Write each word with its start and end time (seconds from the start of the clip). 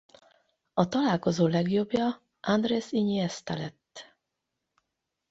A 0.73 0.87
találkozó 0.87 1.47
legjobbja 1.47 2.21
Andrés 2.39 2.91
Iniesta 2.91 3.53
lett. 3.55 4.13